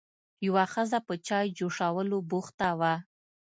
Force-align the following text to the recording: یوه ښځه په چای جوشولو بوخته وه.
یوه 0.47 0.63
ښځه 0.73 0.97
په 1.07 1.13
چای 1.27 1.45
جوشولو 1.57 2.17
بوخته 2.29 2.69
وه. 2.79 2.93